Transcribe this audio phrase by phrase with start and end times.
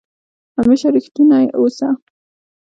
[0.57, 1.87] همېشه ریښتونی اوسه